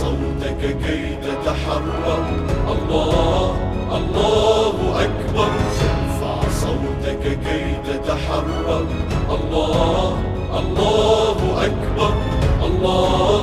[0.00, 2.24] صوتك كي تتحرر.
[2.74, 3.56] الله
[3.96, 5.50] الله أكبر.
[5.90, 8.86] ارفع صوتك كي تتحرر.
[9.36, 10.18] الله
[10.60, 12.12] الله أكبر.
[12.66, 13.40] الله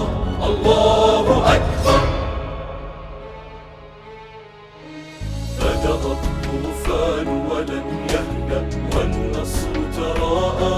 [0.50, 1.26] الله
[1.56, 2.02] أكبر.
[5.60, 8.62] بدأ الطوفان ولن يهدأ
[8.94, 10.78] والنصر تراءى.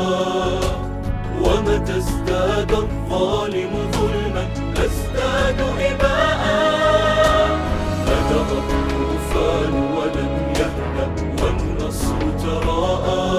[1.44, 4.46] ومتى ازداد الظالم ظلما
[4.90, 5.60] تزداد
[5.92, 6.44] إباء.
[8.06, 11.10] بدأ الطوفان ولن يهدأ
[11.42, 13.30] والنصر تراءى.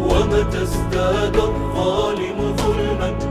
[0.00, 3.29] ومتى ازداد الظالم ظلما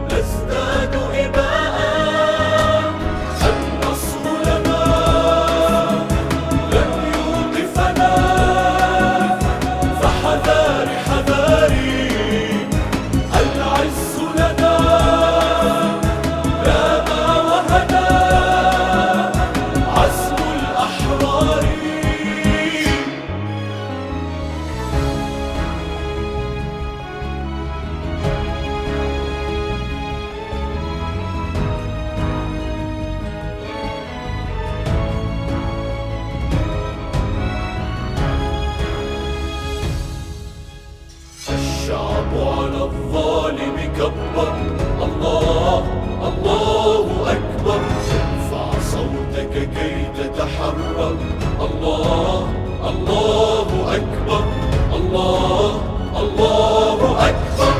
[41.90, 44.54] الشعب على الظالم كبر.
[45.06, 45.84] الله
[46.30, 47.80] الله أكبر.
[48.22, 51.18] ارفع صوتك كي تتحرر.
[51.62, 52.48] الله
[52.90, 54.44] الله أكبر.
[54.98, 55.82] الله
[56.22, 57.00] الله
[57.30, 57.74] أكبر.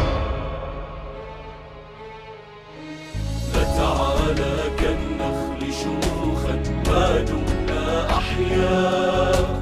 [3.54, 6.56] فتعالى كالنخل شموخا
[6.88, 7.86] ما دمنا
[8.20, 9.60] أحياء.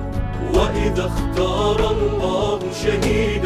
[0.54, 3.37] وإذا اختار الله شهيدا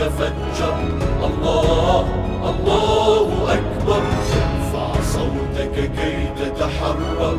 [0.00, 0.76] تفجر.
[1.28, 2.04] الله
[2.50, 4.02] الله أكبر.
[4.42, 7.38] ارفع صوتك كي تتحرر.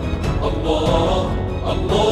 [0.49, 1.25] الله
[1.71, 2.10] الله